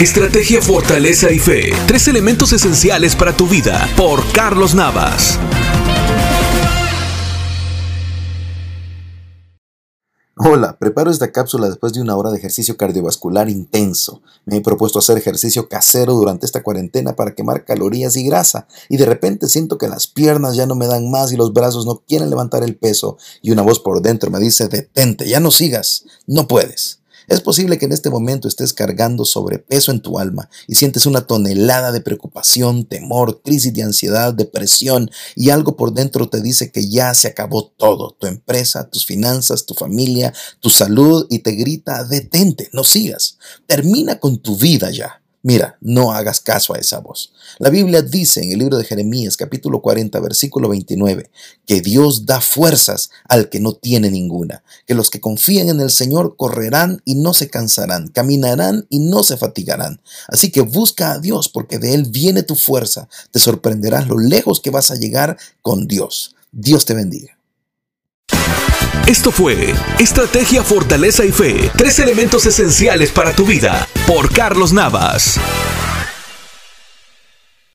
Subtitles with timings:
[0.00, 1.74] Estrategia, fortaleza y fe.
[1.86, 3.86] Tres elementos esenciales para tu vida.
[3.98, 5.38] Por Carlos Navas.
[10.36, 14.22] Hola, preparo esta cápsula después de una hora de ejercicio cardiovascular intenso.
[14.46, 18.96] Me he propuesto hacer ejercicio casero durante esta cuarentena para quemar calorías y grasa y
[18.96, 22.02] de repente siento que las piernas ya no me dan más y los brazos no
[22.08, 26.06] quieren levantar el peso y una voz por dentro me dice detente, ya no sigas,
[26.26, 26.99] no puedes.
[27.30, 31.28] Es posible que en este momento estés cargando sobrepeso en tu alma y sientes una
[31.28, 36.88] tonelada de preocupación, temor, crisis de ansiedad, depresión y algo por dentro te dice que
[36.88, 42.02] ya se acabó todo, tu empresa, tus finanzas, tu familia, tu salud y te grita
[42.02, 43.38] detente, no sigas,
[43.68, 45.22] termina con tu vida ya.
[45.42, 47.32] Mira, no hagas caso a esa voz.
[47.58, 51.30] La Biblia dice en el libro de Jeremías capítulo 40 versículo 29
[51.64, 55.90] que Dios da fuerzas al que no tiene ninguna, que los que confían en el
[55.90, 60.02] Señor correrán y no se cansarán, caminarán y no se fatigarán.
[60.28, 63.08] Así que busca a Dios porque de Él viene tu fuerza.
[63.30, 66.36] Te sorprenderás lo lejos que vas a llegar con Dios.
[66.52, 67.39] Dios te bendiga.
[69.10, 75.40] Esto fue Estrategia, Fortaleza y Fe, tres elementos esenciales para tu vida, por Carlos Navas.